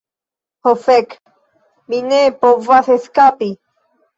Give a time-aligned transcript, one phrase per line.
[0.69, 1.13] Oh fek,
[1.93, 3.53] mi ne povas eskapi!